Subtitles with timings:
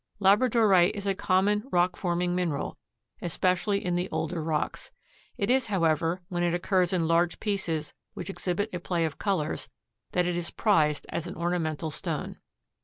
[0.19, 2.75] Labradorite is a common rock forming mineral,
[3.21, 4.89] especially in the older rocks.
[5.37, 9.19] It is only, however, when it occurs in large pieces which exhibit a play of
[9.19, 9.69] colors
[10.13, 12.37] that it is prized as an ornamental stone.